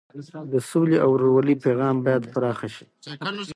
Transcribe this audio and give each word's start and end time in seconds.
د 0.53 0.55
سولې 0.69 0.97
او 1.03 1.09
ورورولۍ 1.13 1.55
پیغام 1.65 1.95
باید 2.05 2.23
پراخه 2.33 2.67
شي. 2.75 2.85